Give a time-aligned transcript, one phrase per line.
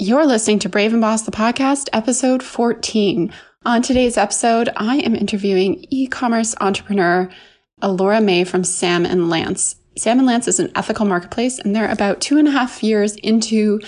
[0.00, 3.32] You're listening to Brave and Boss, the podcast, episode 14.
[3.66, 7.28] On today's episode, I am interviewing e commerce entrepreneur
[7.82, 9.74] Alora May from Sam and Lance.
[9.96, 13.16] Sam and Lance is an ethical marketplace, and they're about two and a half years
[13.16, 13.80] into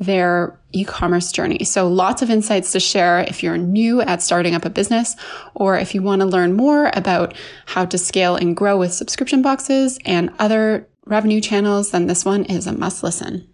[0.00, 1.62] their e commerce journey.
[1.64, 5.16] So, lots of insights to share if you're new at starting up a business,
[5.54, 7.34] or if you want to learn more about
[7.66, 12.46] how to scale and grow with subscription boxes and other revenue channels, then this one
[12.46, 13.46] is a must listen.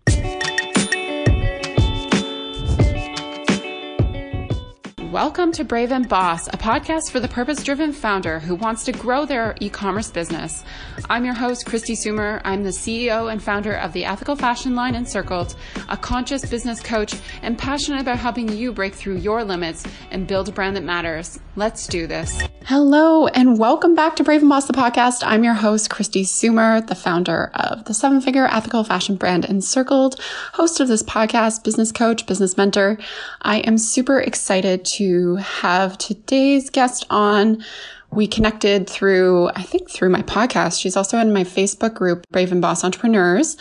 [5.14, 8.90] Welcome to Brave and Boss, a podcast for the purpose driven founder who wants to
[8.90, 10.64] grow their e commerce business.
[11.08, 12.40] I'm your host, Kristi Soomer.
[12.44, 15.54] I'm the CEO and founder of the ethical fashion line Encircled,
[15.88, 20.48] a conscious business coach, and passionate about helping you break through your limits and build
[20.48, 21.38] a brand that matters.
[21.54, 22.42] Let's do this.
[22.64, 25.22] Hello, and welcome back to Brave and Boss, the podcast.
[25.24, 30.18] I'm your host, Kristi Soomer, the founder of the seven figure ethical fashion brand Encircled,
[30.54, 32.98] host of this podcast, business coach, business mentor.
[33.42, 37.62] I am super excited to to have today's guest on.
[38.10, 40.80] We connected through, I think through my podcast.
[40.80, 43.58] She's also in my Facebook group, Brave and Boss Entrepreneurs.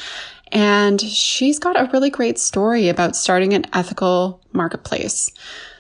[0.54, 5.32] And she's got a really great story about starting an ethical marketplace.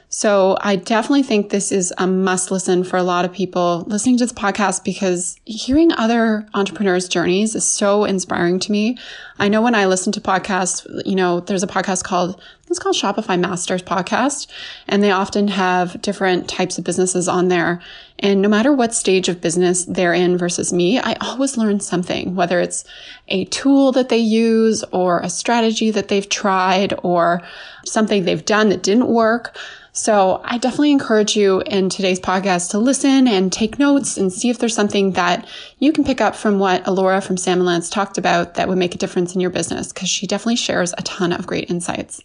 [0.10, 4.18] So I definitely think this is a must listen for a lot of people listening
[4.18, 8.98] to this podcast because hearing other entrepreneurs' journeys is so inspiring to me.
[9.40, 12.40] I know when I listen to podcasts, you know, there's a podcast called,
[12.74, 14.48] it's called Shopify Masters podcast,
[14.88, 17.80] and they often have different types of businesses on there.
[18.18, 22.34] And no matter what stage of business they're in versus me, I always learn something,
[22.34, 22.84] whether it's
[23.28, 27.44] a tool that they use or a strategy that they've tried or
[27.86, 29.56] something they've done that didn't work.
[29.96, 34.50] So I definitely encourage you in today's podcast to listen and take notes and see
[34.50, 37.92] if there's something that you can pick up from what Alora from Sam and Lance
[37.92, 41.04] talked about that would make a difference in your business because she definitely shares a
[41.04, 42.24] ton of great insights.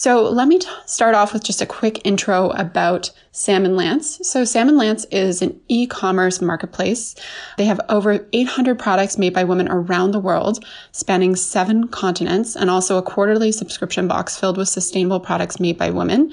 [0.00, 4.18] So let me t- start off with just a quick intro about Sam and Lance.
[4.26, 7.14] So Sam and Lance is an e-commerce marketplace.
[7.58, 12.70] They have over 800 products made by women around the world, spanning seven continents, and
[12.70, 16.32] also a quarterly subscription box filled with sustainable products made by women.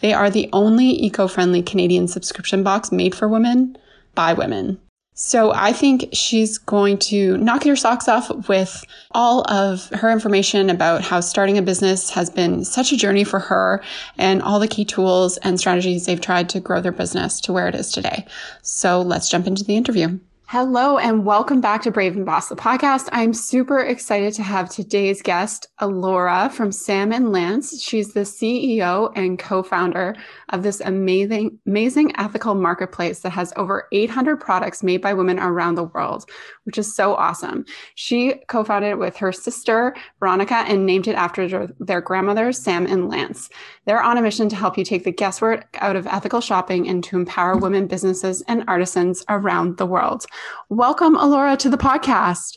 [0.00, 3.78] They are the only eco friendly Canadian subscription box made for women
[4.14, 4.78] by women.
[5.18, 10.68] So I think she's going to knock your socks off with all of her information
[10.68, 13.82] about how starting a business has been such a journey for her
[14.18, 17.66] and all the key tools and strategies they've tried to grow their business to where
[17.66, 18.26] it is today.
[18.60, 20.18] So let's jump into the interview.
[20.48, 23.08] Hello and welcome back to Brave and Boss, the podcast.
[23.10, 27.82] I'm super excited to have today's guest, Alora from Sam and Lance.
[27.82, 30.14] She's the CEO and co-founder
[30.50, 35.74] of this amazing, amazing ethical marketplace that has over 800 products made by women around
[35.74, 36.30] the world,
[36.62, 37.64] which is so awesome.
[37.96, 43.08] She co-founded it with her sister, Veronica, and named it after their grandmothers, Sam and
[43.08, 43.50] Lance.
[43.86, 47.04] They're on a mission to help you take the guesswork out of ethical shopping and
[47.04, 50.26] to empower women businesses and artisans around the world.
[50.68, 52.56] Welcome, Alora, to the podcast.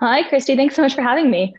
[0.00, 0.56] Hi, Kristi.
[0.56, 1.54] Thanks so much for having me.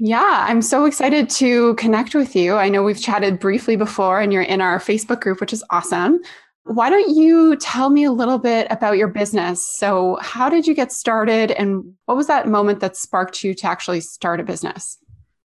[0.00, 2.56] Yeah, I'm so excited to connect with you.
[2.56, 6.18] I know we've chatted briefly before and you're in our Facebook group, which is awesome.
[6.64, 9.64] Why don't you tell me a little bit about your business?
[9.78, 13.66] So, how did you get started and what was that moment that sparked you to
[13.66, 14.98] actually start a business?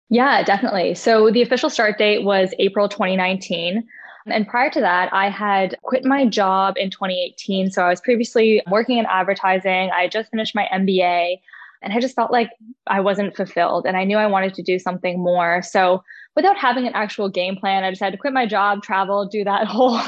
[0.09, 0.95] Yeah, definitely.
[0.95, 3.85] So, the official start date was April 2019.
[4.27, 4.33] Mm-hmm.
[4.33, 7.71] And prior to that, I had quit my job in 2018.
[7.71, 9.91] So I was previously working in advertising.
[9.93, 11.39] I just finished my MBA
[11.83, 12.51] and I just felt like
[12.87, 15.63] I wasn't fulfilled and I knew I wanted to do something more.
[15.63, 16.05] So
[16.37, 19.67] without having an actual game plan, I decided to quit my job, travel, do that
[19.67, 20.01] whole,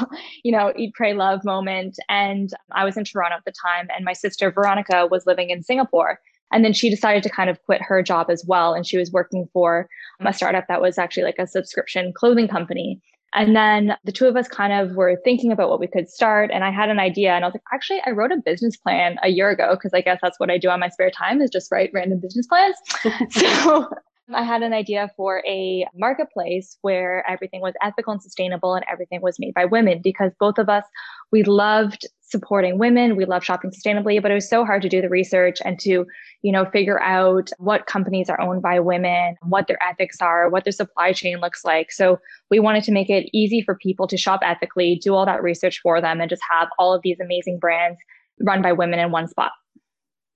[0.45, 1.99] you know, eat, pray, love moment.
[2.09, 5.63] And I was in Toronto at the time and my sister Veronica was living in
[5.63, 6.21] Singapore.
[6.53, 8.75] And then she decided to kind of quit her job as well.
[8.75, 9.89] And she was working for
[10.21, 10.35] a mm.
[10.35, 13.01] startup that was actually like a subscription clothing company.
[13.35, 16.51] And then the two of us kind of were thinking about what we could start.
[16.53, 19.17] And I had an idea and I was like, actually, I wrote a business plan
[19.25, 21.51] a year ago because I guess that's what I do on my spare time is
[21.51, 22.77] just write random business plans.
[23.31, 23.89] so
[24.33, 29.21] I had an idea for a marketplace where everything was ethical and sustainable and everything
[29.21, 30.85] was made by women because both of us,
[31.31, 33.17] we loved supporting women.
[33.17, 36.07] We love shopping sustainably, but it was so hard to do the research and to,
[36.41, 40.65] you know, figure out what companies are owned by women, what their ethics are, what
[40.65, 41.93] their supply chain looks like.
[41.93, 42.19] So
[42.51, 45.81] we wanted to make it easy for people to shop ethically, do all that research
[45.83, 47.99] for them, and just have all of these amazing brands
[48.41, 49.53] run by women in one spot.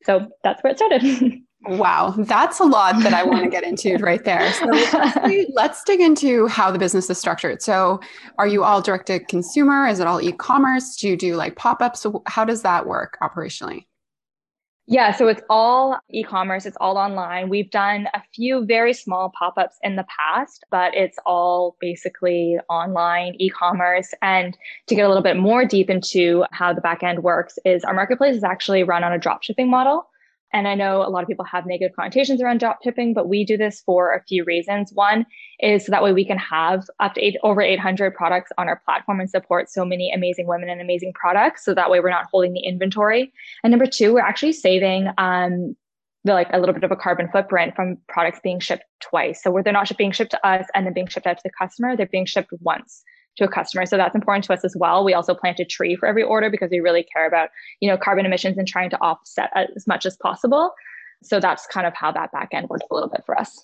[0.05, 1.41] So that's where it started.
[1.63, 4.53] Wow, that's a lot that I want to get into right there.
[4.53, 4.67] So
[5.53, 7.63] let's dig into how the business is structured.
[7.63, 8.01] So,
[8.39, 9.87] are you all direct to consumer?
[9.89, 10.97] Is it all e commerce?
[10.97, 12.07] Do you do like pop ups?
[12.27, 13.87] How does that work operationally?
[14.91, 17.51] Yeah, so it's all e commerce, it's all online.
[17.51, 22.57] We've done a few very small pop ups in the past, but it's all basically
[22.71, 24.15] online e commerce.
[24.23, 24.57] And
[24.87, 27.93] to get a little bit more deep into how the back end works, is our
[27.93, 30.09] marketplace is actually run on a drop shipping model.
[30.53, 33.45] And I know a lot of people have negative connotations around drop shipping, but we
[33.45, 34.93] do this for a few reasons.
[34.93, 35.27] One
[35.61, 38.81] is so that way we can have up to eight, over 800 products on our
[38.85, 41.65] platform and support so many amazing women and amazing products.
[41.65, 43.33] So that way we're not holding the inventory.
[43.63, 45.77] And number two, we're actually saving um,
[46.25, 49.43] the, like a little bit of a carbon footprint from products being shipped twice.
[49.43, 51.53] So where they're not being shipped to us and then being shipped out to the
[51.59, 53.03] customer, they're being shipped once
[53.39, 53.87] to a customer.
[53.87, 55.05] So that's important to us as well.
[55.05, 57.49] We also plant a tree for every order because we really care about,
[57.81, 60.73] you know, carbon emissions and trying to offset as much as possible.
[61.23, 63.63] So that's kind of how that back end works a little bit for us.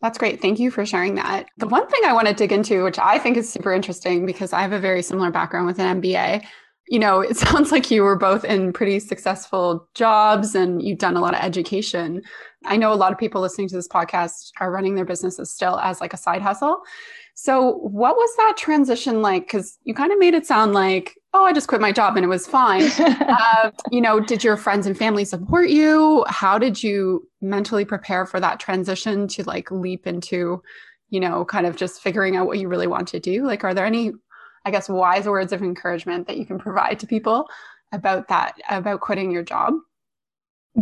[0.00, 0.42] That's great.
[0.42, 1.46] Thank you for sharing that.
[1.56, 4.52] The one thing I want to dig into, which I think is super interesting because
[4.52, 6.44] I have a very similar background with an MBA.
[6.88, 11.16] You know, it sounds like you were both in pretty successful jobs and you've done
[11.16, 12.22] a lot of education.
[12.66, 15.78] I know a lot of people listening to this podcast are running their businesses still
[15.78, 16.82] as like a side hustle.
[17.34, 19.46] So, what was that transition like?
[19.46, 22.24] Because you kind of made it sound like, oh, I just quit my job and
[22.24, 22.88] it was fine.
[22.98, 26.24] uh, you know, did your friends and family support you?
[26.28, 30.62] How did you mentally prepare for that transition to like leap into,
[31.10, 33.44] you know, kind of just figuring out what you really want to do?
[33.44, 34.12] Like, are there any,
[34.64, 37.48] I guess, wise words of encouragement that you can provide to people
[37.92, 39.74] about that, about quitting your job?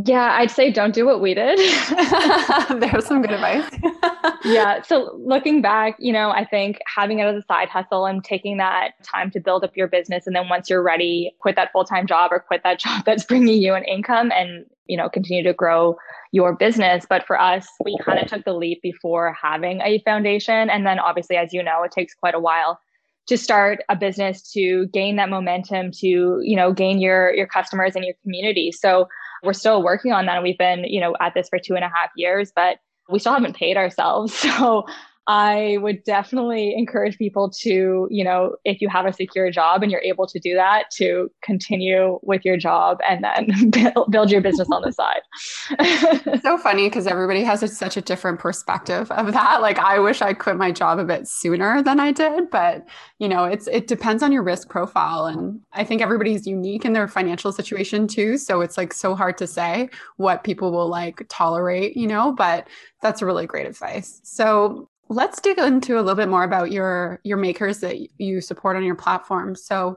[0.07, 1.59] Yeah, I'd say don't do what we did.
[2.81, 3.71] There's some good advice.
[4.45, 4.81] yeah.
[4.81, 8.57] So looking back, you know, I think having it as a side hustle and taking
[8.57, 10.27] that time to build up your business.
[10.27, 13.25] And then once you're ready, quit that full time job or quit that job that's
[13.25, 15.97] bringing you an income and, you know, continue to grow
[16.33, 17.05] your business.
[17.07, 20.71] But for us, we kind of took the leap before having a foundation.
[20.71, 22.81] And then obviously, as you know, it takes quite a while
[23.29, 27.95] to start a business to gain that momentum to you know gain your your customers
[27.95, 29.07] and your community so
[29.43, 30.43] we're still working on that.
[30.43, 32.79] We've been, you know, at this for two and a half years, but
[33.09, 34.33] we still haven't paid ourselves.
[34.59, 34.87] So
[35.29, 39.93] I would definitely encourage people to, you know, if you have a secure job and
[39.93, 44.41] you're able to do that, to continue with your job and then build, build your
[44.41, 44.93] business on the
[46.33, 46.41] side.
[46.43, 49.63] so funny because everybody has a, such a different perspective of that.
[49.63, 52.85] Like, I wish I quit my job a bit sooner than I did, but
[53.19, 56.93] you know, it's it depends on your risk profile, and I think everybody's unique in
[56.93, 58.37] their financial situation too.
[58.37, 62.33] So it's like so hard to say what people will like tolerate, you know.
[62.33, 62.67] But
[63.01, 64.21] that's a really great advice.
[64.25, 68.77] So let's dig into a little bit more about your your makers that you support
[68.77, 69.55] on your platform.
[69.55, 69.97] So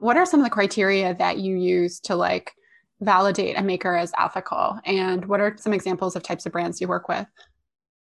[0.00, 2.52] what are some of the criteria that you use to like
[3.00, 6.88] validate a maker as ethical and what are some examples of types of brands you
[6.88, 7.26] work with?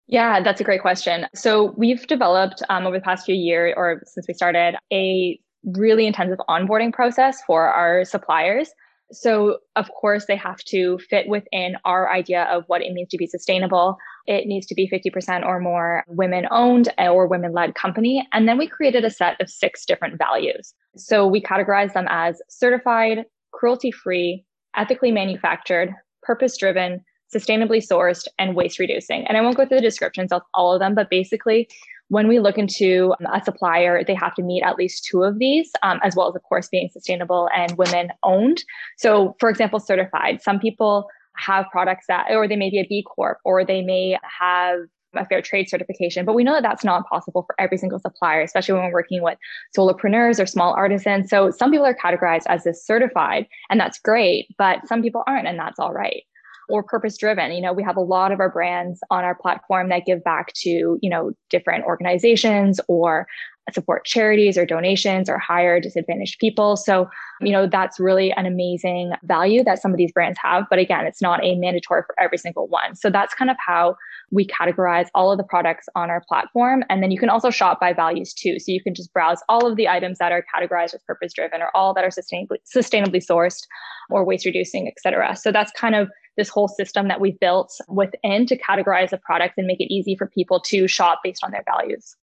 [0.07, 1.27] Yeah that's a great question.
[1.35, 6.07] So we've developed um, over the past few years or since we started a really
[6.07, 8.69] intensive onboarding process for our suppliers.
[9.11, 13.17] So, of course, they have to fit within our idea of what it means to
[13.17, 13.97] be sustainable.
[14.27, 18.27] It needs to be 50% or more women owned or women led company.
[18.33, 20.73] And then we created a set of six different values.
[20.95, 24.43] So, we categorize them as certified, cruelty free,
[24.75, 25.93] ethically manufactured,
[26.23, 27.03] purpose driven,
[27.33, 29.25] sustainably sourced, and waste reducing.
[29.27, 31.67] And I won't go through the descriptions of all of them, but basically,
[32.09, 35.71] when we look into a supplier, they have to meet at least two of these,
[35.83, 38.63] um, as well as, of course, being sustainable and women owned.
[38.97, 40.41] So, for example, certified.
[40.41, 44.17] Some people have products that, or they may be a B Corp, or they may
[44.39, 44.79] have
[45.15, 46.25] a fair trade certification.
[46.25, 49.23] But we know that that's not possible for every single supplier, especially when we're working
[49.23, 49.37] with
[49.75, 51.29] solopreneurs or small artisans.
[51.29, 55.47] So some people are categorized as this certified, and that's great, but some people aren't,
[55.47, 56.23] and that's all right
[56.69, 57.51] or purpose driven.
[57.53, 60.53] You know, we have a lot of our brands on our platform that give back
[60.63, 63.25] to, you know, different organizations or
[63.73, 66.75] support charities or donations or hire disadvantaged people.
[66.77, 67.09] So,
[67.41, 70.65] you know, that's really an amazing value that some of these brands have.
[70.69, 72.95] But again, it's not a mandatory for every single one.
[72.95, 73.95] So that's kind of how
[74.31, 76.83] we categorize all of the products on our platform.
[76.89, 78.59] And then you can also shop by values too.
[78.59, 81.61] So you can just browse all of the items that are categorized as purpose driven
[81.61, 83.63] or all that are sustainably sustainably sourced
[84.09, 85.35] or waste reducing, et cetera.
[85.35, 89.55] So that's kind of this whole system that we've built within to categorize the products
[89.57, 92.15] and make it easy for people to shop based on their values.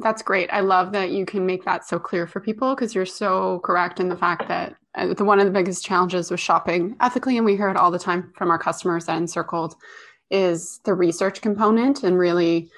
[0.00, 0.48] That's great.
[0.52, 3.98] I love that you can make that so clear for people because you're so correct
[3.98, 7.44] in the fact that uh, the one of the biggest challenges with shopping ethically, and
[7.44, 9.74] we hear it all the time from our customers at Encircled,
[10.30, 12.70] is the research component and really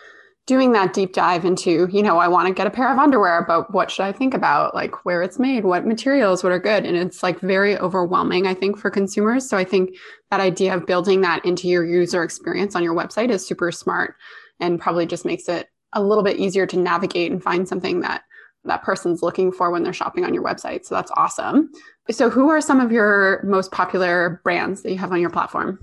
[0.47, 3.45] doing that deep dive into, you know, I want to get a pair of underwear,
[3.47, 4.75] but what should I think about?
[4.75, 6.85] Like where it's made, what materials, what are good.
[6.85, 9.49] And it's like very overwhelming, I think, for consumers.
[9.49, 9.95] So I think
[10.31, 14.17] that idea of building that into your user experience on your website is super smart
[14.59, 18.23] and probably just makes it a little bit easier to navigate and find something that
[18.65, 20.85] that person's looking for when they're shopping on your website.
[20.85, 21.71] So that's awesome.
[22.11, 25.79] So, who are some of your most popular brands that you have on your platform?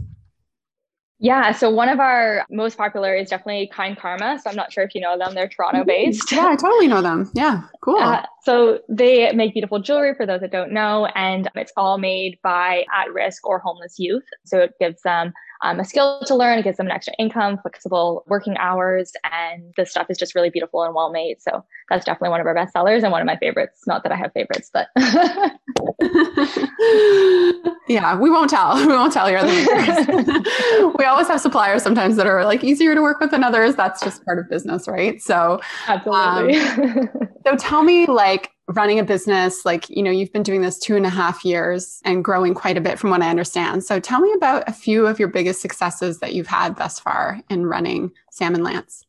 [1.19, 4.39] Yeah, so one of our most popular is definitely Kind Karma.
[4.39, 5.33] So I'm not sure if you know them.
[5.33, 6.31] They're Toronto based.
[6.31, 7.31] Yeah, I totally know them.
[7.33, 7.97] Yeah, cool.
[7.97, 12.37] Uh, so they make beautiful jewelry for those that don't know, and it's all made
[12.43, 14.25] by at risk or homeless youth.
[14.45, 16.59] So it gives them um, a skill to learn.
[16.59, 20.49] It gives them an extra income, flexible working hours, and the stuff is just really
[20.49, 21.41] beautiful and well made.
[21.41, 23.81] So that's definitely one of our best sellers and one of my favorites.
[23.87, 24.87] Not that I have favorites, but
[27.87, 28.77] yeah, we won't tell.
[28.87, 29.51] We won't tell your other
[30.97, 33.75] we always have suppliers sometimes that are like easier to work with than others.
[33.75, 35.21] That's just part of business, right?
[35.21, 36.57] So absolutely.
[36.57, 37.09] Um,
[37.45, 40.95] so tell me, like running a business, like, you know, you've been doing this two
[40.95, 43.83] and a half years and growing quite a bit from what I understand.
[43.83, 47.39] So tell me about a few of your biggest successes that you've had thus far
[47.49, 49.05] in running Sam and Lance.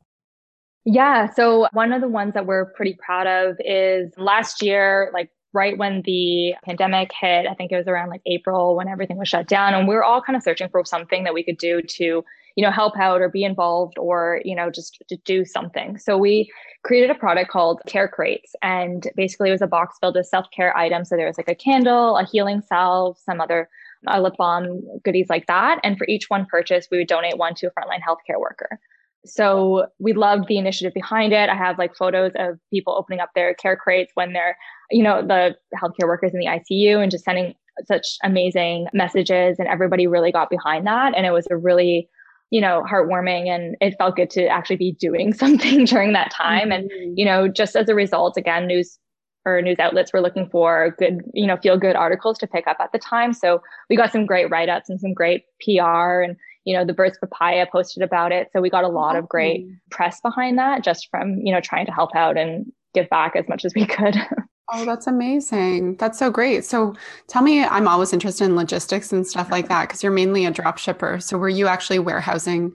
[0.84, 1.32] Yeah.
[1.34, 5.76] So one of the ones that we're pretty proud of is last year, like right
[5.76, 9.48] when the pandemic hit, I think it was around like April when everything was shut
[9.48, 9.74] down.
[9.74, 12.24] And we were all kind of searching for something that we could do to
[12.58, 15.96] you know, help out or be involved or, you know, just to do something.
[15.96, 16.50] So we
[16.82, 18.50] created a product called Care Crates.
[18.62, 21.08] And basically it was a box filled with self-care items.
[21.08, 23.68] So there was like a candle, a healing salve, some other
[24.08, 25.78] a lip balm, goodies like that.
[25.84, 28.80] And for each one purchase, we would donate one to a frontline healthcare worker.
[29.24, 31.48] So we loved the initiative behind it.
[31.48, 34.56] I have like photos of people opening up their care crates when they're,
[34.90, 37.54] you know, the healthcare workers in the ICU and just sending
[37.86, 39.60] such amazing messages.
[39.60, 41.16] And everybody really got behind that.
[41.16, 42.08] And it was a really
[42.50, 46.70] you know, heartwarming and it felt good to actually be doing something during that time.
[46.70, 46.90] Mm-hmm.
[46.90, 48.98] And, you know, just as a result, again, news
[49.44, 52.78] or news outlets were looking for good, you know, feel good articles to pick up
[52.80, 53.32] at the time.
[53.32, 56.92] So we got some great write ups and some great PR and, you know, the
[56.92, 58.48] Birds Papaya posted about it.
[58.52, 61.86] So we got a lot of great press behind that just from, you know, trying
[61.86, 64.16] to help out and give back as much as we could.
[64.70, 65.96] Oh, that's amazing.
[65.96, 66.64] That's so great.
[66.64, 66.94] So
[67.26, 70.50] tell me, I'm always interested in logistics and stuff like that because you're mainly a
[70.50, 71.20] drop shipper.
[71.20, 72.75] So were you actually warehousing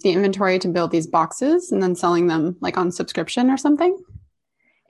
[0.00, 3.96] the inventory to build these boxes and then selling them like on subscription or something?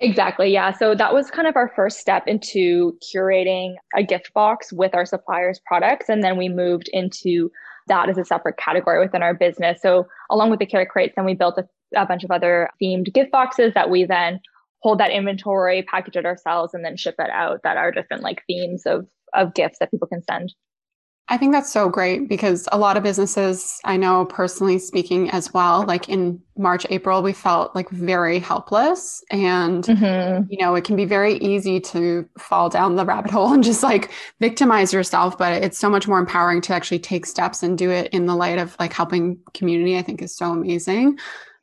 [0.01, 0.51] Exactly.
[0.51, 0.73] Yeah.
[0.73, 5.05] So that was kind of our first step into curating a gift box with our
[5.05, 6.09] suppliers' products.
[6.09, 7.51] And then we moved into
[7.89, 9.83] that as a separate category within our business.
[9.83, 13.13] So along with the care crates, then we built a, a bunch of other themed
[13.13, 14.41] gift boxes that we then
[14.81, 18.43] hold that inventory, package it ourselves, and then ship it out that are different like
[18.47, 20.55] themes of of gifts that people can send.
[21.31, 25.53] I think that's so great because a lot of businesses, I know personally speaking as
[25.53, 29.23] well, like in March, April, we felt like very helpless.
[29.31, 30.45] And, mm-hmm.
[30.49, 33.83] you know, it can be very easy to fall down the rabbit hole and just
[33.83, 35.37] like victimize yourself.
[35.37, 38.35] But it's so much more empowering to actually take steps and do it in the
[38.35, 41.19] light of like helping community, I think is so amazing.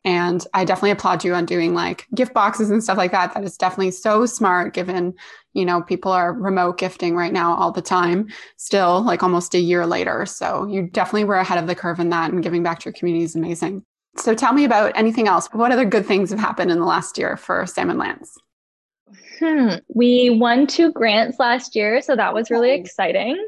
[0.06, 3.34] And I definitely applaud you on doing like gift boxes and stuff like that.
[3.34, 5.16] That is definitely so smart given,
[5.54, 9.60] you know, people are remote gifting right now all the time, still like almost a
[9.60, 10.28] year later.
[10.28, 12.94] So you definitely were ahead of the curve in that and giving back to your
[12.94, 13.84] community is amazing.
[14.16, 15.48] So tell me about anything else.
[15.52, 18.38] What other good things have happened in the last year for Sam and Lance?
[19.40, 19.76] Hmm.
[19.94, 23.44] We won two grants last year, so that was really exciting.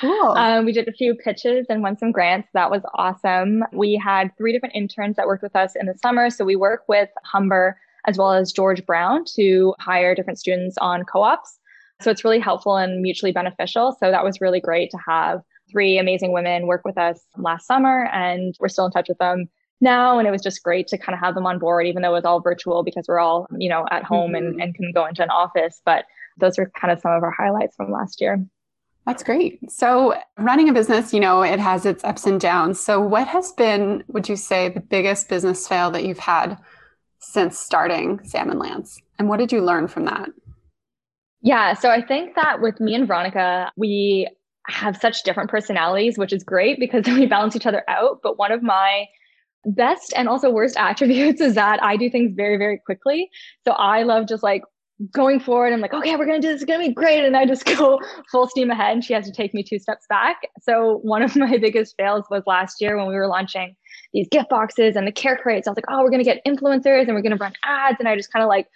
[0.00, 0.34] Cool.
[0.36, 2.48] Um, we did a few pitches and won some grants.
[2.52, 3.64] That was awesome.
[3.72, 6.28] We had three different interns that worked with us in the summer.
[6.30, 11.04] So we work with Humber as well as George Brown to hire different students on
[11.04, 11.58] co-ops.
[12.00, 13.96] So it's really helpful and mutually beneficial.
[14.00, 18.06] So that was really great to have three amazing women work with us last summer,
[18.12, 19.48] and we're still in touch with them
[19.80, 20.18] now.
[20.18, 22.18] And it was just great to kind of have them on board, even though it
[22.18, 24.46] was all virtual because we're all, you know, at home mm-hmm.
[24.46, 25.80] and, and can go into an office.
[25.84, 26.04] But
[26.38, 28.44] those were kind of some of our highlights from last year.
[29.06, 29.58] That's great.
[29.70, 32.78] So, running a business, you know, it has its ups and downs.
[32.78, 36.58] So, what has been, would you say, the biggest business fail that you've had
[37.18, 39.00] since starting Sam and Lance?
[39.18, 40.28] And what did you learn from that?
[41.40, 41.72] Yeah.
[41.74, 44.28] So, I think that with me and Veronica, we
[44.66, 48.20] have such different personalities, which is great because we balance each other out.
[48.22, 49.06] But one of my
[49.66, 53.30] best and also worst attributes is that I do things very, very quickly.
[53.64, 54.62] So I love just like
[55.12, 55.72] going forward.
[55.72, 56.62] I'm like, okay, we're gonna do this.
[56.62, 57.98] It's gonna be great, and I just go
[58.30, 58.92] full steam ahead.
[58.92, 60.36] And she has to take me two steps back.
[60.60, 63.74] So one of my biggest fails was last year when we were launching
[64.12, 65.66] these gift boxes and the care crates.
[65.66, 68.16] I was like, oh, we're gonna get influencers and we're gonna run ads, and I
[68.16, 68.66] just kind of like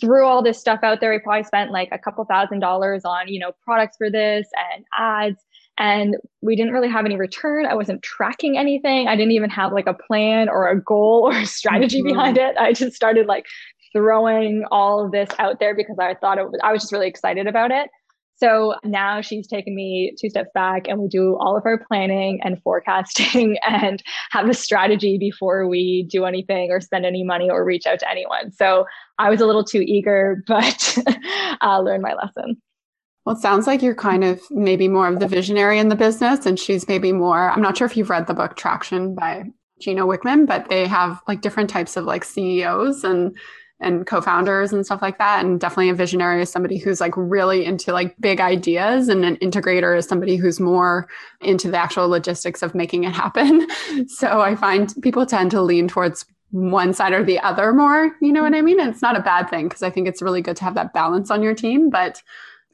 [0.00, 1.10] threw all this stuff out there.
[1.10, 4.84] We probably spent like a couple thousand dollars on you know products for this and
[4.98, 5.42] ads
[5.78, 7.66] and we didn't really have any return.
[7.66, 9.08] I wasn't tracking anything.
[9.08, 12.08] I didn't even have like a plan or a goal or a strategy mm-hmm.
[12.08, 12.56] behind it.
[12.58, 13.44] I just started like
[13.92, 17.08] throwing all of this out there because I thought it was, I was just really
[17.08, 17.90] excited about it.
[18.36, 22.40] So now she's taken me two steps back and we do all of our planning
[22.42, 27.64] and forecasting and have a strategy before we do anything or spend any money or
[27.64, 28.50] reach out to anyone.
[28.52, 28.86] So
[29.18, 30.98] I was a little too eager, but
[31.62, 32.60] uh, learned my lesson.
[33.24, 36.44] Well, it sounds like you're kind of maybe more of the visionary in the business,
[36.44, 37.50] and she's maybe more.
[37.50, 39.44] I'm not sure if you've read the book Traction by
[39.80, 43.36] Gino Wickman, but they have like different types of like CEOs and
[43.80, 47.64] and co-founders and stuff like that and definitely a visionary is somebody who's like really
[47.64, 51.08] into like big ideas and an integrator is somebody who's more
[51.40, 53.66] into the actual logistics of making it happen
[54.06, 58.32] so i find people tend to lean towards one side or the other more you
[58.32, 60.40] know what i mean and it's not a bad thing because i think it's really
[60.40, 62.22] good to have that balance on your team but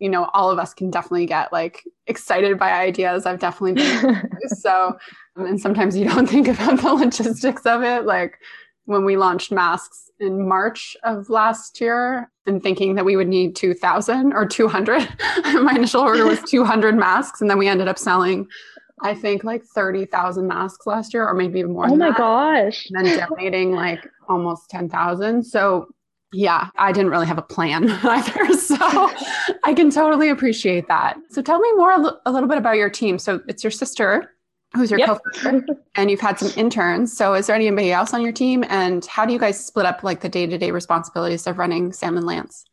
[0.01, 4.23] you know all of us can definitely get like excited by ideas i've definitely been
[4.49, 4.97] so
[5.37, 8.39] um, and sometimes you don't think about the logistics of it like
[8.87, 13.55] when we launched masks in March of last year and thinking that we would need
[13.55, 15.09] 2000 or 200.
[15.63, 18.49] My initial order was 200 masks and then we ended up selling
[19.03, 21.89] I think like 30,000 masks last year or maybe even more.
[21.89, 22.19] Oh my that.
[22.19, 22.87] gosh.
[22.91, 25.43] And then donating like almost 10,000.
[25.43, 25.89] So
[26.33, 28.53] yeah, I didn't really have a plan either.
[28.55, 28.77] So
[29.65, 31.17] I can totally appreciate that.
[31.31, 31.93] So tell me more
[32.25, 33.19] a little bit about your team.
[33.19, 34.31] So it's your sister
[34.75, 35.09] who's your yep.
[35.09, 39.05] co-founder and you've had some interns so is there anybody else on your team and
[39.07, 42.65] how do you guys split up like the day-to-day responsibilities of running sam and lance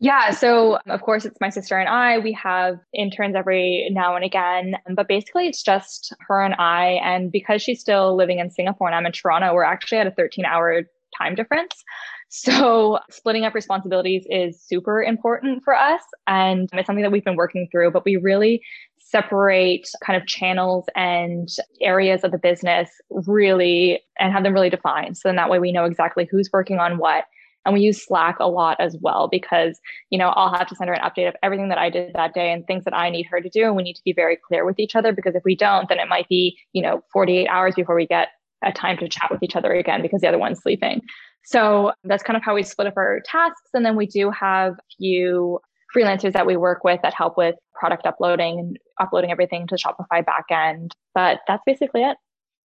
[0.00, 2.18] yeah, so of course it's my sister and I.
[2.18, 7.00] We have interns every now and again, but basically it's just her and I.
[7.02, 10.12] And because she's still living in Singapore and I'm in Toronto, we're actually at a
[10.12, 10.84] 13 hour
[11.18, 11.84] time difference.
[12.28, 16.02] So splitting up responsibilities is super important for us.
[16.26, 18.62] And it's something that we've been working through, but we really
[19.10, 21.48] separate kind of channels and
[21.80, 25.16] areas of the business really and have them really defined.
[25.16, 27.24] So then that way we know exactly who's working on what.
[27.64, 29.78] And we use Slack a lot as well because,
[30.10, 32.32] you know, I'll have to send her an update of everything that I did that
[32.32, 33.64] day and things that I need her to do.
[33.64, 35.98] And we need to be very clear with each other because if we don't, then
[35.98, 38.28] it might be, you know, 48 hours before we get
[38.64, 41.00] a time to chat with each other again because the other one's sleeping.
[41.44, 43.70] So that's kind of how we split up our tasks.
[43.72, 45.60] And then we do have a few
[45.94, 50.24] freelancers that we work with that help with product uploading and uploading everything to Shopify
[50.24, 50.90] backend.
[51.14, 52.16] But that's basically it.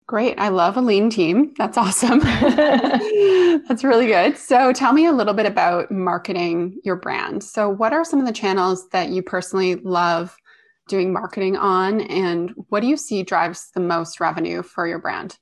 [0.07, 0.39] Great.
[0.39, 1.55] I love a lean team.
[1.57, 2.19] That's awesome.
[3.69, 4.37] That's really good.
[4.37, 7.43] So, tell me a little bit about marketing your brand.
[7.43, 10.37] So, what are some of the channels that you personally love
[10.89, 12.03] doing marketing on?
[12.03, 15.39] And what do you see drives the most revenue for your brand?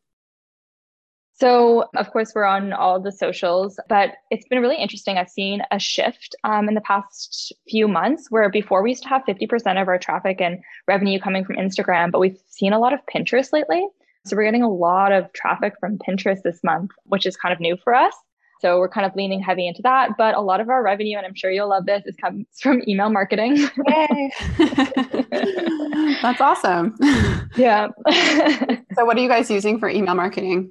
[1.34, 5.16] So, of course, we're on all the socials, but it's been really interesting.
[5.16, 9.08] I've seen a shift um, in the past few months where before we used to
[9.08, 12.92] have 50% of our traffic and revenue coming from Instagram, but we've seen a lot
[12.92, 13.86] of Pinterest lately.
[14.26, 17.60] So, we're getting a lot of traffic from Pinterest this month, which is kind of
[17.60, 18.14] new for us.
[18.60, 20.10] So, we're kind of leaning heavy into that.
[20.16, 22.82] But a lot of our revenue, and I'm sure you'll love this, is comes from
[22.86, 23.56] email marketing.
[23.88, 24.32] Yay.
[26.22, 26.94] That's awesome.
[27.56, 27.88] Yeah.
[28.94, 30.70] so, what are you guys using for email marketing?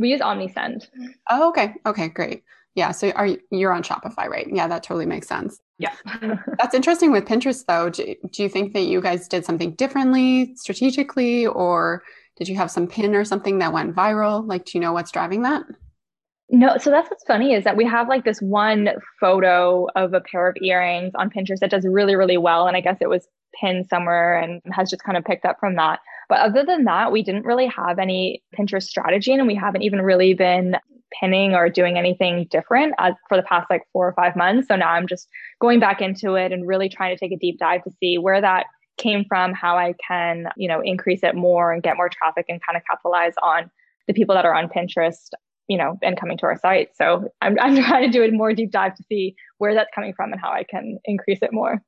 [0.00, 0.88] We use OmniSend.
[1.28, 1.74] Oh, okay.
[1.86, 2.42] Okay, great.
[2.74, 2.92] Yeah.
[2.92, 4.46] So are you, you're on Shopify, right?
[4.50, 5.60] Yeah, that totally makes sense.
[5.78, 5.94] Yeah.
[6.58, 7.90] That's interesting with Pinterest though.
[7.90, 12.02] Do, do you think that you guys did something differently strategically or
[12.36, 14.46] did you have some pin or something that went viral?
[14.46, 15.64] Like, do you know what's driving that?
[16.48, 18.88] No, so that's what's funny is that we have like this one
[19.20, 22.66] photo of a pair of earrings on Pinterest that does really, really well.
[22.66, 23.28] And I guess it was
[23.60, 26.00] pinned somewhere and has just kind of picked up from that.
[26.30, 30.00] But other than that, we didn't really have any Pinterest strategy and we haven't even
[30.00, 30.76] really been
[31.18, 34.68] pinning or doing anything different as, for the past like four or five months.
[34.68, 35.28] So now I'm just
[35.60, 38.40] going back into it and really trying to take a deep dive to see where
[38.40, 38.66] that
[38.96, 42.60] came from, how I can, you know, increase it more and get more traffic and
[42.64, 43.68] kind of capitalize on
[44.06, 45.30] the people that are on Pinterest,
[45.66, 46.90] you know, and coming to our site.
[46.94, 50.14] So I'm, I'm trying to do a more deep dive to see where that's coming
[50.14, 51.82] from and how I can increase it more.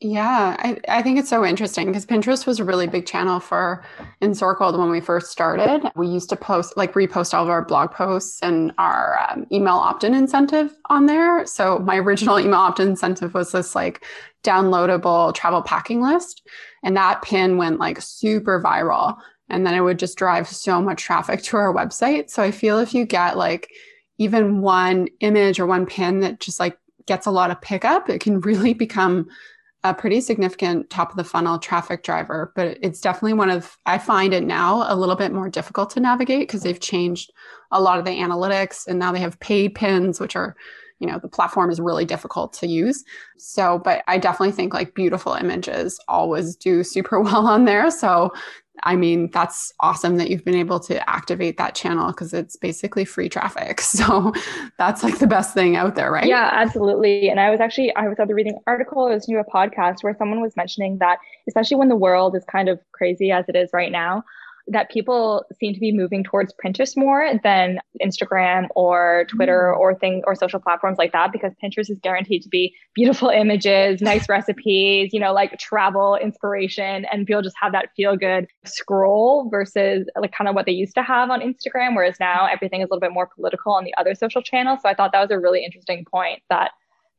[0.00, 3.82] Yeah, I, I think it's so interesting because Pinterest was a really big channel for
[4.20, 5.88] Encircled when we first started.
[5.96, 9.74] We used to post, like, repost all of our blog posts and our um, email
[9.74, 11.46] opt in incentive on there.
[11.46, 14.04] So, my original email opt in incentive was this like
[14.42, 16.46] downloadable travel packing list.
[16.82, 19.16] And that pin went like super viral.
[19.48, 22.28] And then it would just drive so much traffic to our website.
[22.28, 23.70] So, I feel if you get like
[24.18, 26.76] even one image or one pin that just like
[27.06, 29.28] gets a lot of pickup, it can really become
[29.84, 33.98] a pretty significant top of the funnel traffic driver, but it's definitely one of, I
[33.98, 37.30] find it now a little bit more difficult to navigate because they've changed
[37.70, 40.56] a lot of the analytics and now they have paid pins, which are,
[41.00, 43.04] you know, the platform is really difficult to use.
[43.36, 47.90] So, but I definitely think like beautiful images always do super well on there.
[47.90, 48.32] So
[48.82, 53.04] I mean, that's awesome that you've been able to activate that channel because it's basically
[53.04, 53.80] free traffic.
[53.94, 54.32] So
[54.76, 56.26] that's like the best thing out there, right?
[56.26, 57.28] Yeah, absolutely.
[57.28, 60.02] And I was actually, I was either reading an article or listening to a podcast
[60.02, 63.54] where someone was mentioning that, especially when the world is kind of crazy as it
[63.54, 64.24] is right now,
[64.66, 69.78] that people seem to be moving towards Pinterest more than Instagram or Twitter mm.
[69.78, 74.00] or thing or social platforms like that because Pinterest is guaranteed to be beautiful images,
[74.00, 79.48] nice recipes, you know, like travel inspiration and people just have that feel good scroll
[79.50, 82.84] versus like kind of what they used to have on Instagram whereas now everything is
[82.84, 84.80] a little bit more political on the other social channels.
[84.82, 86.70] So I thought that was a really interesting point that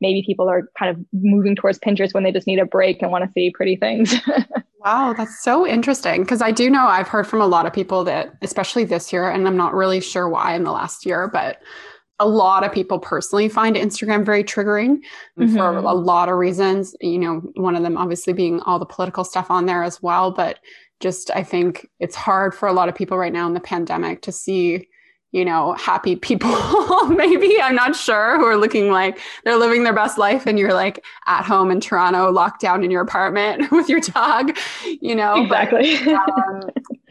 [0.01, 3.11] maybe people are kind of moving towards Pinterest when they just need a break and
[3.11, 4.15] want to see pretty things.
[4.85, 6.21] wow, that's so interesting.
[6.21, 9.29] Because I do know I've heard from a lot of people that, especially this year,
[9.29, 11.59] and I'm not really sure why in the last year, but
[12.19, 14.99] a lot of people personally find Instagram very triggering
[15.37, 15.55] mm-hmm.
[15.57, 16.95] for a lot of reasons.
[17.01, 20.31] You know, one of them obviously being all the political stuff on there as well.
[20.31, 20.59] But
[21.01, 24.21] just, I think it's hard for a lot of people right now in the pandemic
[24.21, 24.87] to see
[25.31, 26.49] you know, happy people,
[27.07, 30.73] maybe, I'm not sure, who are looking like they're living their best life and you're
[30.73, 34.57] like at home in Toronto, locked down in your apartment with your dog,
[35.01, 35.43] you know.
[35.43, 35.97] Exactly.
[36.05, 36.61] But, um,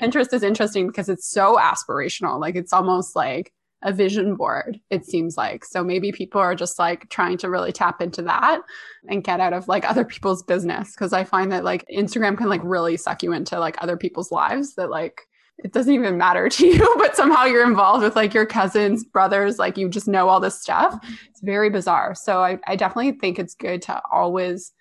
[0.01, 2.41] Pinterest is interesting because it's so aspirational.
[2.41, 5.65] Like it's almost like a vision board, it seems like.
[5.65, 8.63] So maybe people are just like trying to really tap into that
[9.09, 10.97] and get out of like other people's business.
[10.97, 14.33] Cause I find that like Instagram can like really suck you into like other people's
[14.33, 15.21] lives that like
[15.59, 19.59] it doesn't even matter to you, but somehow you're involved with like your cousins, brothers,
[19.59, 20.99] like you just know all this stuff.
[21.31, 22.15] It's very bizarre.
[22.15, 24.73] So I, I definitely think it's good to always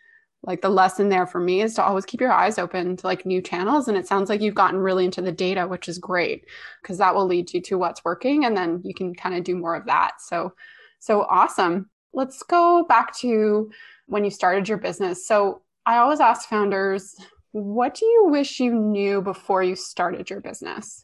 [0.45, 3.25] like the lesson there for me is to always keep your eyes open to like
[3.25, 3.87] new channels.
[3.87, 6.45] And it sounds like you've gotten really into the data, which is great
[6.81, 9.55] because that will lead you to what's working and then you can kind of do
[9.55, 10.13] more of that.
[10.19, 10.53] So
[10.99, 11.89] so awesome.
[12.13, 13.71] Let's go back to
[14.07, 15.25] when you started your business.
[15.25, 17.15] So I always ask founders
[17.53, 21.03] what do you wish you knew before you started your business?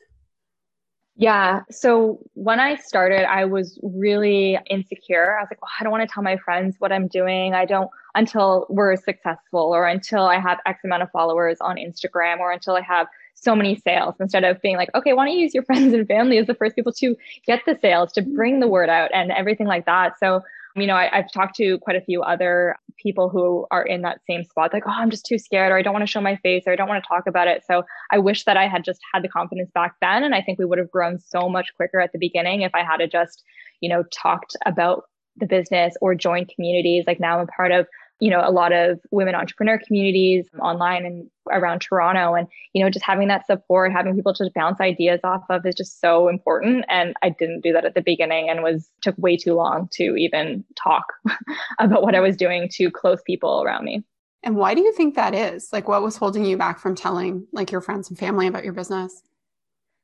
[1.15, 1.61] Yeah.
[1.69, 5.37] So when I started, I was really insecure.
[5.37, 7.53] I was like, well, I don't want to tell my friends what I'm doing.
[7.53, 12.39] I don't until we're successful or until I have X amount of followers on Instagram
[12.39, 15.41] or until I have so many sales instead of being like, okay, why don't you
[15.41, 18.59] use your friends and family as the first people to get the sales, to bring
[18.59, 20.17] the word out and everything like that.
[20.19, 20.41] So
[20.81, 24.21] you know, I, have talked to quite a few other people who are in that
[24.29, 26.35] same spot, like, oh, I'm just too scared, or I don't want to show my
[26.37, 27.63] face, or I don't want to talk about it.
[27.65, 30.23] So I wish that I had just had the confidence back then.
[30.23, 32.83] And I think we would have grown so much quicker at the beginning if I
[32.83, 33.43] had just,
[33.81, 35.03] you know, talked about
[35.37, 37.05] the business or joined communities.
[37.07, 37.87] Like now I'm part of
[38.19, 42.35] you know a lot of women entrepreneur communities online and around toronto.
[42.35, 45.75] And you know just having that support having people to bounce ideas off of is
[45.75, 46.85] just so important.
[46.89, 50.15] And i didn't do that at the beginning and was took way too long to
[50.15, 51.05] even talk
[51.79, 54.03] about what i was doing to close people around me.
[54.43, 55.73] And why do you think that is?
[55.73, 58.73] Like what was holding you back from telling like your friends and family about your
[58.73, 59.21] business?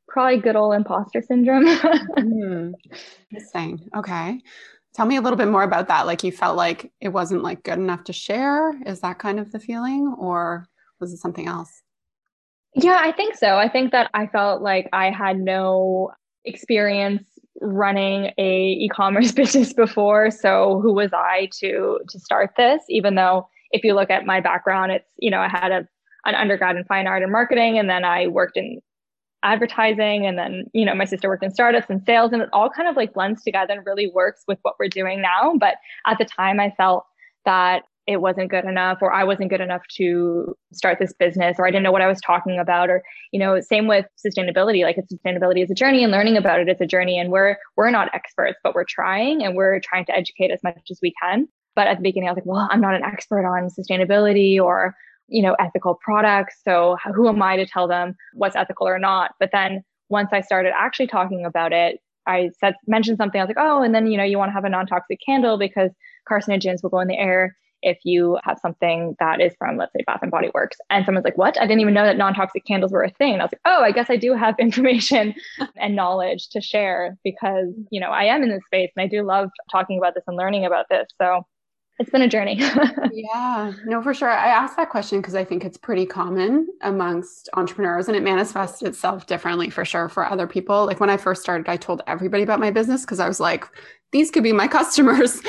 [0.08, 1.66] Probably good old imposter syndrome.
[2.16, 2.74] Mm,
[3.32, 3.90] interesting.
[3.96, 4.42] Okay
[4.96, 6.08] Tell me a little bit more about that.
[6.08, 8.74] Like you felt like it wasn't like good enough to share.
[8.86, 10.68] Is that kind of the feeling or
[11.02, 11.84] was it something else?
[12.76, 13.58] Yeah, I think so.
[13.58, 16.12] I think that I felt like I had no
[16.46, 17.24] experience
[17.62, 23.48] running a e-commerce business before, so who was I to to start this even though
[23.72, 25.88] if you look at my background it's, you know, I had a
[26.26, 28.82] an undergrad in fine art and marketing and then I worked in
[29.46, 32.70] advertising and then you know my sister worked in startups and sales and it all
[32.70, 35.54] kind of like blends together and really works with what we're doing now.
[35.60, 35.76] But
[36.08, 37.06] at the time i felt
[37.46, 41.68] that it wasn't good enough or i wasn't good enough to start this business or
[41.68, 44.82] i didn't know what i was talking about or you know same with sustainability.
[44.84, 47.56] Like it's sustainability is a journey and learning about it is a journey and we're
[47.78, 51.14] we're not experts but we're trying and we're trying to educate as much as we
[51.22, 51.48] can.
[51.76, 54.96] But at the beginning i was like well i'm not an expert on sustainability or
[55.28, 56.62] you know, ethical products.
[56.64, 59.32] So who am I to tell them what's ethical or not?
[59.40, 63.40] But then once I started actually talking about it, I said mentioned something.
[63.40, 65.58] I was like, oh, and then you know, you want to have a non-toxic candle
[65.58, 65.92] because
[66.30, 70.04] carcinogens will go in the air if you have something that is from, let's say,
[70.08, 70.78] Bath and Body Works.
[70.90, 71.60] And someone's like, what?
[71.62, 73.34] I didn't even know that non-toxic candles were a thing.
[73.34, 75.36] And I was like, oh, I guess I do have information
[75.78, 79.22] and knowledge to share because, you know, I am in this space and I do
[79.22, 81.08] love talking about this and learning about this.
[81.22, 81.46] So
[81.98, 82.58] it's been a journey.
[83.14, 84.30] yeah, no, for sure.
[84.30, 88.82] I asked that question because I think it's pretty common amongst entrepreneurs and it manifests
[88.82, 90.86] itself differently for sure for other people.
[90.86, 93.66] Like when I first started, I told everybody about my business because I was like,
[94.12, 95.42] these could be my customers.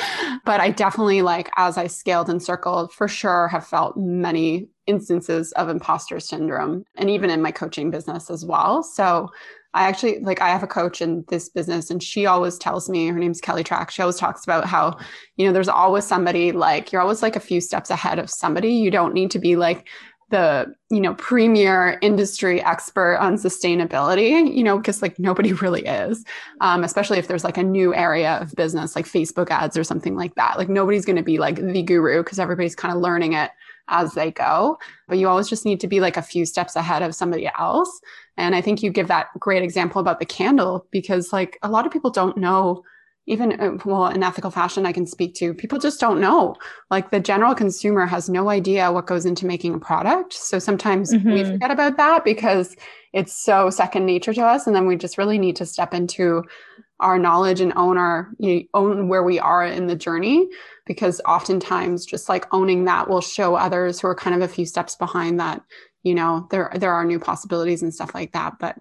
[0.45, 5.67] but I definitely, like, as I scaled Encircled, for sure have felt many instances of
[5.67, 8.83] imposter syndrome and even in my coaching business as well.
[8.83, 9.29] So
[9.77, 13.07] I actually like I have a coach in this business and she always tells me
[13.07, 13.91] her name's Kelly Track.
[13.91, 14.97] She always talks about how,
[15.35, 18.69] you know, there's always somebody like you're always like a few steps ahead of somebody.
[18.69, 19.87] You don't need to be like
[20.29, 26.25] the you know premier industry expert on sustainability you know because like nobody really is
[26.59, 30.17] um, especially if there's like a new area of business like facebook ads or something
[30.17, 33.33] like that like nobody's going to be like the guru because everybody's kind of learning
[33.33, 33.51] it
[33.89, 37.01] as they go but you always just need to be like a few steps ahead
[37.01, 38.01] of somebody else.
[38.37, 41.85] And i think you give that great example about the candle because like a lot
[41.85, 42.83] of people don't know
[43.29, 46.55] even uh, well in ethical fashion i can speak to people just don't know.
[46.89, 50.33] Like the general consumer has no idea what goes into making a product.
[50.33, 51.33] So sometimes mm-hmm.
[51.33, 52.75] we forget about that because
[53.13, 56.43] it's so second nature to us and then we just really need to step into
[56.99, 60.47] our knowledge and own our you know, own where we are in the journey
[60.87, 64.65] because oftentimes just like owning that will show others who are kind of a few
[64.65, 65.61] steps behind that
[66.03, 68.77] you know there there are new possibilities and stuff like that but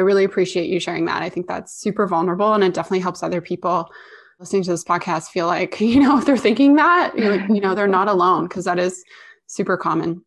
[0.00, 1.22] I really appreciate you sharing that.
[1.22, 3.90] I think that's super vulnerable and it definitely helps other people
[4.38, 7.86] listening to this podcast feel like, you know, if they're thinking that, you know, they're
[7.86, 9.04] not alone because that is
[9.46, 10.24] super common.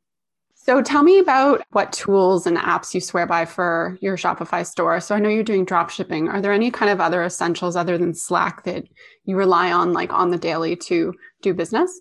[0.65, 5.01] So tell me about what tools and apps you swear by for your Shopify store.
[5.01, 6.29] So I know you're doing drop shipping.
[6.29, 8.85] Are there any kind of other essentials other than Slack that
[9.25, 11.99] you rely on like on the daily to do business?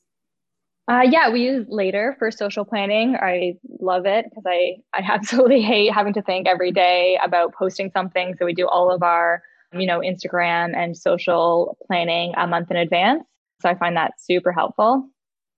[0.88, 3.16] Uh, yeah, we use Later for social planning.
[3.16, 7.90] I love it because I, I absolutely hate having to think every day about posting
[7.90, 8.36] something.
[8.38, 12.76] So we do all of our, you know, Instagram and social planning a month in
[12.76, 13.24] advance.
[13.60, 15.08] So I find that super helpful.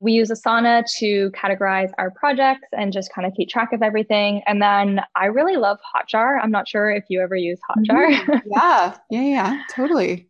[0.05, 4.43] We use Asana to categorize our projects and just kind of keep track of everything.
[4.47, 6.39] And then I really love Hotjar.
[6.43, 8.13] I'm not sure if you ever use Hotjar.
[8.13, 8.49] Mm-hmm.
[8.55, 10.29] yeah, yeah, yeah, totally.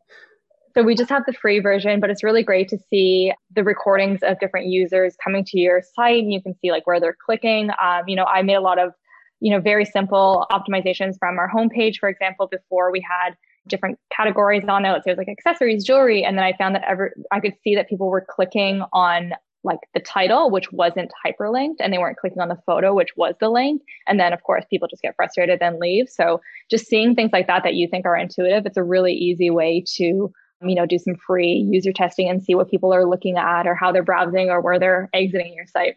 [0.74, 4.20] So we just have the free version, but it's really great to see the recordings
[4.22, 7.70] of different users coming to your site and you can see like where they're clicking.
[7.82, 8.92] Um, you know, I made a lot of,
[9.40, 14.64] you know, very simple optimizations from our homepage, for example, before we had different categories
[14.68, 14.90] on it.
[15.04, 16.24] So it was like accessories, jewelry.
[16.24, 19.32] And then I found that ever I could see that people were clicking on
[19.64, 23.34] like the title, which wasn't hyperlinked, and they weren't clicking on the photo, which was
[23.40, 23.82] the link.
[24.06, 26.08] And then, of course, people just get frustrated and leave.
[26.08, 29.50] So, just seeing things like that that you think are intuitive, it's a really easy
[29.50, 33.06] way to um, you know, do some free user testing and see what people are
[33.06, 35.96] looking at or how they're browsing or where they're exiting your site.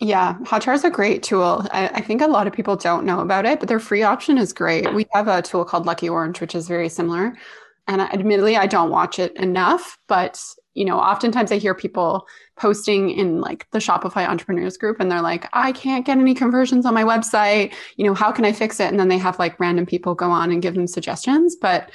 [0.00, 1.66] Yeah, Hotjar is a great tool.
[1.70, 4.38] I, I, think a lot of people don't know about it, but their free option
[4.38, 4.92] is great.
[4.92, 7.32] We have a tool called Lucky Orange, which is very similar.
[7.86, 10.42] And admittedly, I don't watch it enough, but
[10.74, 15.22] you know, oftentimes I hear people posting in like the Shopify entrepreneurs group and they're
[15.22, 17.72] like, I can't get any conversions on my website.
[17.96, 18.88] You know, how can I fix it?
[18.88, 21.56] And then they have like random people go on and give them suggestions.
[21.56, 21.90] But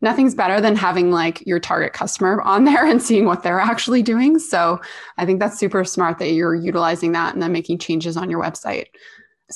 [0.00, 4.02] nothing's better than having like your target customer on there and seeing what they're actually
[4.02, 4.38] doing.
[4.38, 4.80] So
[5.16, 8.42] I think that's super smart that you're utilizing that and then making changes on your
[8.42, 8.86] website.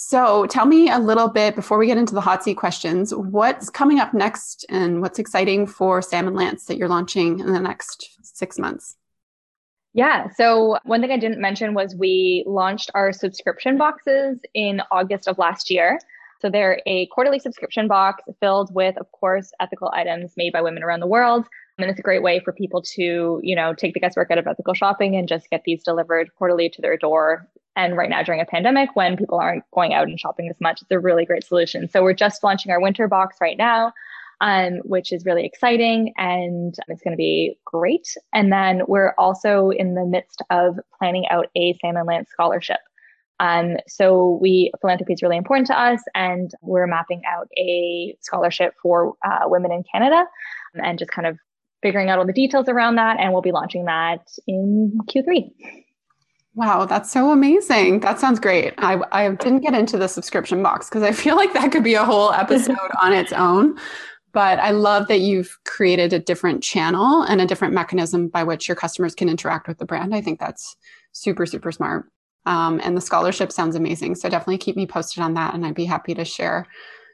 [0.01, 3.69] So tell me a little bit before we get into the hot seat questions, what's
[3.69, 7.59] coming up next and what's exciting for Sam and Lance that you're launching in the
[7.59, 8.97] next six months?
[9.95, 10.29] Yeah.
[10.37, 15.37] So, one thing I didn't mention was we launched our subscription boxes in August of
[15.37, 15.99] last year.
[16.41, 20.85] So, they're a quarterly subscription box filled with, of course, ethical items made by women
[20.85, 21.47] around the world.
[21.79, 24.47] And it's a great way for people to, you know, take the guesswork out of
[24.47, 27.49] ethical shopping and just get these delivered quarterly to their door.
[27.77, 30.83] And right now, during a pandemic, when people aren't going out and shopping as much,
[30.83, 31.89] it's a really great solution.
[31.89, 33.93] So, we're just launching our winter box right now
[34.41, 38.07] um, which is really exciting and it's going to be great.
[38.33, 42.79] And then we're also in the midst of planning out a Sam and Lance scholarship.
[43.41, 48.75] Um, so we philanthropy is really important to us, and we're mapping out a scholarship
[48.83, 50.25] for uh, women in Canada,
[50.75, 51.39] and just kind of
[51.83, 53.19] figuring out all the details around that.
[53.19, 55.51] And we'll be launching that in Q3.
[56.55, 58.01] Wow, that's so amazing.
[58.01, 58.75] That sounds great.
[58.79, 61.95] I, I didn't get into the subscription box because I feel like that could be
[61.95, 63.79] a whole episode on its own.
[64.33, 68.69] But I love that you've created a different channel and a different mechanism by which
[68.69, 70.15] your customers can interact with the brand.
[70.15, 70.77] I think that's
[71.13, 72.07] super, super smart.
[72.45, 74.15] Um, and the scholarship sounds amazing.
[74.17, 76.67] So definitely keep me posted on that, and I'd be happy to share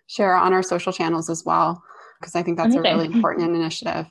[0.06, 1.82] share on our social channels as well
[2.20, 2.90] because I think that's okay.
[2.90, 4.06] a really important initiative.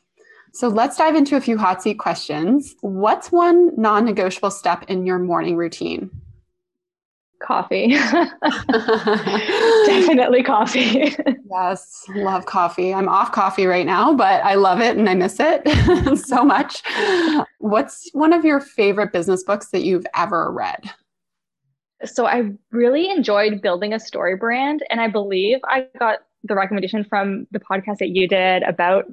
[0.54, 2.76] So let's dive into a few hot seat questions.
[2.82, 6.12] What's one non-negotiable step in your morning routine?
[7.44, 7.88] coffee.
[9.86, 11.16] Definitely coffee.
[11.52, 12.94] yes, love coffee.
[12.94, 16.82] I'm off coffee right now, but I love it and I miss it so much.
[17.60, 20.90] What's one of your favorite business books that you've ever read?
[22.06, 27.48] So I really enjoyed building a StoryBrand and I believe I got the recommendation from
[27.52, 29.06] the podcast that you did about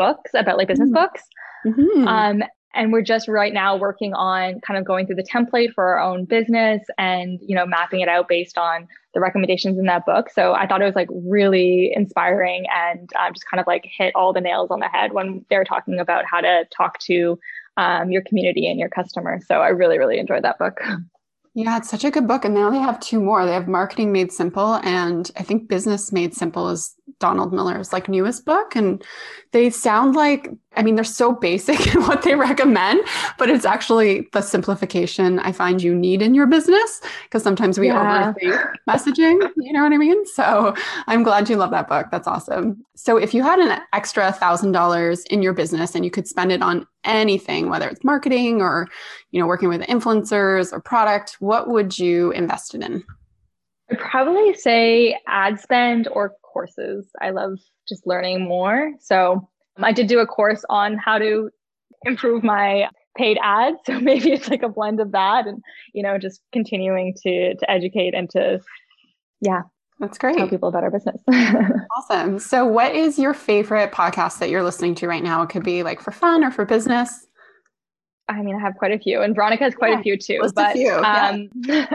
[0.00, 0.94] books, about like business mm.
[0.94, 1.22] books.
[1.66, 2.08] Mm-hmm.
[2.08, 2.42] Um,
[2.74, 6.00] and we're just right now working on kind of going through the template for our
[6.00, 10.30] own business and you know mapping it out based on the recommendations in that book
[10.30, 14.14] so i thought it was like really inspiring and um, just kind of like hit
[14.14, 17.38] all the nails on the head when they're talking about how to talk to
[17.76, 20.80] um, your community and your customers so i really really enjoyed that book
[21.52, 22.44] Yeah, it's such a good book.
[22.44, 23.44] And now they have two more.
[23.44, 28.08] They have Marketing Made Simple and I think Business Made Simple is Donald Miller's like
[28.08, 28.76] newest book.
[28.76, 29.02] And
[29.52, 33.02] they sound like, I mean, they're so basic in what they recommend,
[33.38, 37.88] but it's actually the simplification I find you need in your business because sometimes we
[37.88, 38.32] yeah.
[38.32, 39.50] overthink messaging.
[39.56, 40.24] You know what I mean?
[40.26, 40.74] So
[41.06, 42.06] I'm glad you love that book.
[42.10, 42.84] That's awesome.
[42.94, 46.52] So if you had an extra thousand dollars in your business and you could spend
[46.52, 48.86] it on anything, whether it's marketing or,
[49.30, 53.04] you know, working with influencers or product, what would you invest it in?
[53.90, 57.08] I'd probably say ad spend or courses.
[57.20, 57.58] I love
[57.88, 58.92] just learning more.
[59.00, 61.50] So um, I did do a course on how to
[62.04, 63.76] improve my paid ads.
[63.86, 67.70] So maybe it's like a blend of that and, you know, just continuing to to
[67.70, 68.60] educate and to
[69.40, 69.62] yeah.
[69.98, 70.38] That's great.
[70.38, 71.20] Tell people about our business.
[71.98, 72.38] awesome.
[72.38, 75.42] So what is your favorite podcast that you're listening to right now?
[75.42, 77.26] It could be like for fun or for business.
[78.30, 80.40] I mean, I have quite a few, and Veronica has quite yeah, a few too.
[80.54, 81.86] But few, um, yeah.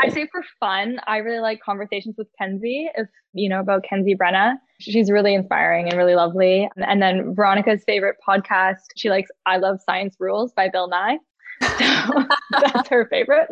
[0.00, 2.90] I say for fun, I really like conversations with Kenzie.
[2.96, 6.68] If you know about Kenzie Brenna, she's really inspiring and really lovely.
[6.76, 11.18] And then Veronica's favorite podcast, she likes "I Love Science Rules" by Bill Nye.
[11.78, 13.48] So that's her favorite.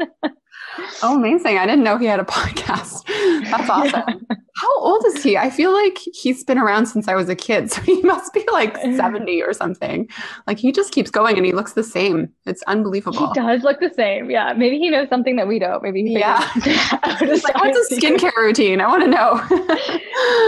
[1.02, 1.58] Oh, amazing.
[1.58, 3.04] I didn't know he had a podcast.
[3.50, 4.02] That's awesome.
[4.30, 4.36] Yeah.
[4.54, 5.36] How old is he?
[5.36, 7.70] I feel like he's been around since I was a kid.
[7.72, 10.08] So he must be like 70 or something.
[10.46, 12.28] Like he just keeps going and he looks the same.
[12.46, 13.28] It's unbelievable.
[13.32, 14.30] He does look the same.
[14.30, 14.52] Yeah.
[14.52, 15.82] Maybe he knows something that we don't.
[15.82, 16.38] Maybe he Yeah.
[16.56, 18.80] like, what's a skincare routine?
[18.80, 19.40] I want to know.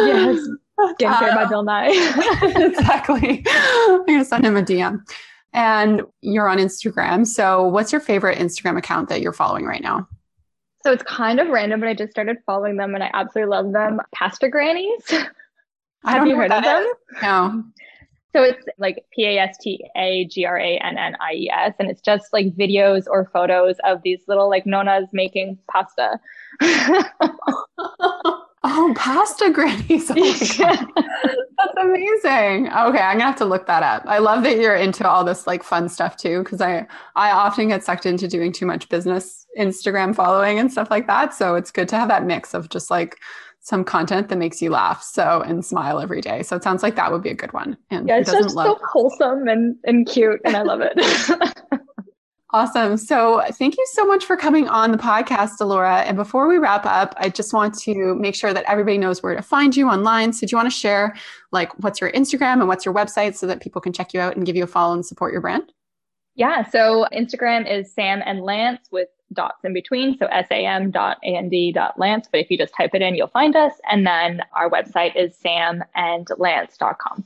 [0.07, 0.49] yes.
[1.01, 1.89] Skincare uh, by Bill Nye.
[2.57, 3.45] exactly.
[3.49, 5.01] I'm going to send him a DM
[5.55, 7.27] and you're on Instagram.
[7.27, 10.07] So, what's your favorite Instagram account that you're following right now?
[10.83, 13.73] So, it's kind of random, but I just started following them and I absolutely love
[13.73, 14.01] them.
[14.15, 15.03] Pasta Grannies.
[16.05, 16.83] I Have you heard of them?
[16.83, 17.23] Is.
[17.23, 17.65] No.
[18.35, 21.51] So it's like P A S T A G R A N N I E
[21.51, 26.19] S, and it's just like videos or photos of these little like nonas making pasta.
[28.67, 30.11] Oh, pasta grannies.
[31.57, 32.67] Oh That's amazing.
[32.69, 34.03] Okay, I'm gonna have to look that up.
[34.07, 37.69] I love that you're into all this like fun stuff too, because I I often
[37.69, 41.33] get sucked into doing too much business Instagram following and stuff like that.
[41.33, 43.19] So it's good to have that mix of just like
[43.61, 46.43] some content that makes you laugh so and smile every day.
[46.43, 47.77] So it sounds like that would be a good one.
[47.91, 50.93] And yeah, it's just love- so wholesome and, and cute, and I love it.
[52.55, 52.97] Awesome.
[52.99, 56.03] So, thank you so much for coming on the podcast, Delora.
[56.03, 59.35] And before we wrap up, I just want to make sure that everybody knows where
[59.35, 60.33] to find you online.
[60.33, 61.17] So, do you want to share,
[61.51, 64.37] like, what's your Instagram and what's your website so that people can check you out
[64.37, 65.73] and give you a follow and support your brand?
[66.37, 66.65] Yeah.
[66.71, 70.17] So, Instagram is Sam and Lance with dots in between.
[70.17, 72.29] So, sam dot and dot lance.
[72.31, 73.73] But if you just type it in, you'll find us.
[73.91, 77.25] And then our website is samandlance.com.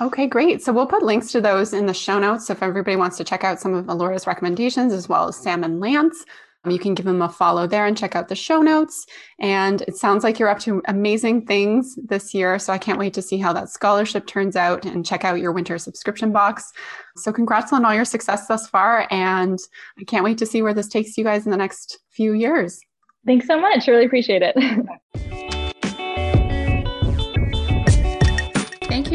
[0.00, 0.62] Okay, great.
[0.62, 2.50] So we'll put links to those in the show notes.
[2.50, 5.80] if everybody wants to check out some of Alora's recommendations, as well as Sam and
[5.80, 6.24] Lance,
[6.64, 9.06] um, you can give them a follow there and check out the show notes.
[9.40, 12.58] And it sounds like you're up to amazing things this year.
[12.58, 15.52] So I can't wait to see how that scholarship turns out and check out your
[15.52, 16.72] winter subscription box.
[17.16, 19.06] So congrats on all your success thus far.
[19.10, 19.58] And
[19.98, 22.80] I can't wait to see where this takes you guys in the next few years.
[23.26, 23.86] Thanks so much.
[23.88, 25.44] Really appreciate it.